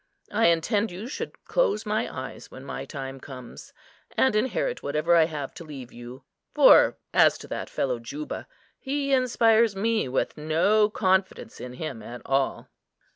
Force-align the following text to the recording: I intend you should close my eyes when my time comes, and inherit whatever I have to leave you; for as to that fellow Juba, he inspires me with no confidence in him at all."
I 0.31 0.47
intend 0.47 0.89
you 0.89 1.07
should 1.07 1.45
close 1.45 1.85
my 1.85 2.09
eyes 2.11 2.49
when 2.49 2.65
my 2.65 2.85
time 2.85 3.19
comes, 3.19 3.71
and 4.17 4.35
inherit 4.35 4.81
whatever 4.81 5.15
I 5.15 5.25
have 5.25 5.53
to 5.53 5.63
leave 5.63 5.91
you; 5.93 6.23
for 6.55 6.97
as 7.13 7.37
to 7.37 7.47
that 7.49 7.69
fellow 7.69 7.99
Juba, 7.99 8.47
he 8.79 9.13
inspires 9.13 9.75
me 9.75 10.07
with 10.09 10.37
no 10.37 10.89
confidence 10.89 11.61
in 11.61 11.73
him 11.73 12.01
at 12.01 12.23
all." 12.25 12.67